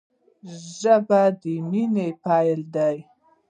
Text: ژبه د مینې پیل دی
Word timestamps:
ژبه 0.79 1.21
د 1.41 1.43
مینې 1.69 2.07
پیل 2.23 2.61
دی 2.73 2.97